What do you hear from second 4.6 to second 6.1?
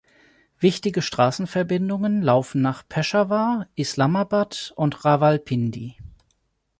und Rawalpindi.